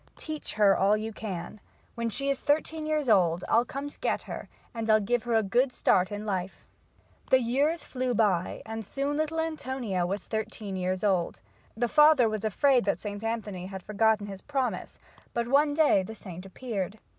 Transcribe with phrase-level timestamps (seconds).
[0.17, 1.59] Teach her all you can.
[1.93, 5.35] When she is thirteen years old I'll come to get her and I'll give her
[5.35, 6.65] a good start in life."
[7.29, 11.39] The years flew by and soon little Antonia was thirteen years old.
[11.77, 13.23] The father was afraid that St.
[13.23, 14.97] Anthony had forgotten his promise,
[15.35, 16.97] but one day the saint appeared.